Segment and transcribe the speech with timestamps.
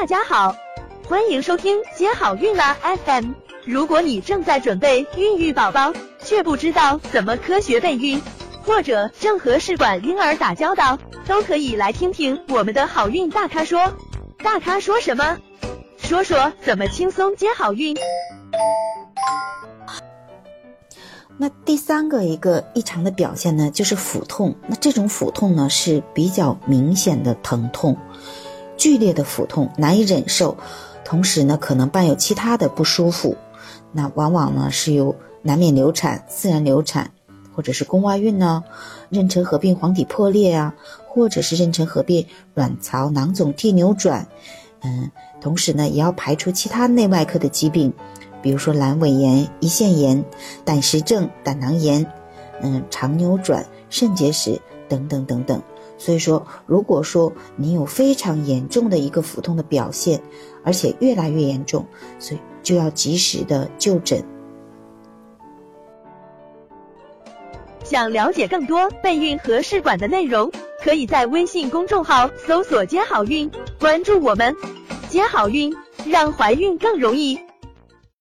[0.00, 0.54] 大家好，
[1.08, 3.32] 欢迎收听接好运啦 FM。
[3.64, 8.22] 如果你正在准备孕育宝宝，却不知道怎么科学备孕，
[8.62, 13.92] 或者正和试管婴儿打交道，都可以来听听我们的好运大咖说。
[14.38, 15.36] 大咖说什么？
[15.96, 17.96] 说说怎么轻松接好运。
[21.36, 24.54] 那第三个一个异常的表现呢，就是腹痛。
[24.68, 27.96] 那这种腹痛呢是比较明显的疼痛，
[28.78, 30.56] 剧烈的腹痛难以忍受，
[31.04, 33.36] 同时呢可能伴有其他的不舒服。
[33.92, 37.10] 那往往呢是由难免流产、自然流产，
[37.54, 38.64] 或者是宫外孕呢，
[39.10, 40.74] 妊娠合并黄体破裂啊，
[41.06, 44.26] 或者是妊娠合并卵巢囊肿蒂扭转。
[44.80, 45.10] 嗯，
[45.40, 47.92] 同时呢也要排除其他内外科的疾病。
[48.40, 50.24] 比如说阑尾炎、胰腺炎、
[50.64, 52.06] 胆石症、胆囊炎，
[52.62, 55.60] 嗯，肠扭转、肾结石等等等等。
[55.98, 60.22] 所以说，如果说你有非常严重的一个腹痛的表现，
[60.64, 61.84] 而且越来越严重，
[62.18, 64.24] 所以就要及时的就诊。
[67.84, 73.50] 想了解更多备孕和试管的内容，可以在微信公众号搜索“接好运”，
[73.80, 74.54] 关注我们，
[75.08, 75.74] 接好运，
[76.06, 77.38] 让怀孕更容易。